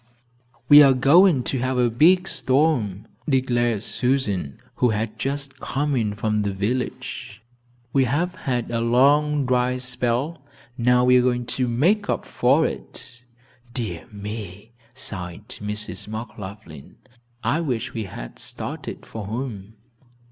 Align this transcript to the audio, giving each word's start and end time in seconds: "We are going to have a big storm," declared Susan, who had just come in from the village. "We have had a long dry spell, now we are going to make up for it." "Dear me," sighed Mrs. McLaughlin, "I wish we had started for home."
"We 0.67 0.81
are 0.81 0.95
going 0.95 1.43
to 1.43 1.59
have 1.59 1.77
a 1.77 1.91
big 1.91 2.27
storm," 2.27 3.05
declared 3.29 3.83
Susan, 3.83 4.59
who 4.77 4.89
had 4.89 5.19
just 5.19 5.59
come 5.59 5.95
in 5.95 6.15
from 6.15 6.41
the 6.41 6.51
village. 6.51 7.43
"We 7.93 8.05
have 8.05 8.33
had 8.33 8.71
a 8.71 8.81
long 8.81 9.45
dry 9.45 9.77
spell, 9.77 10.41
now 10.75 11.05
we 11.05 11.17
are 11.17 11.21
going 11.21 11.45
to 11.53 11.67
make 11.67 12.09
up 12.09 12.25
for 12.25 12.65
it." 12.65 13.21
"Dear 13.75 14.07
me," 14.11 14.71
sighed 14.95 15.47
Mrs. 15.61 16.07
McLaughlin, 16.07 16.95
"I 17.43 17.61
wish 17.61 17.93
we 17.93 18.05
had 18.05 18.39
started 18.39 19.05
for 19.05 19.27
home." 19.27 19.75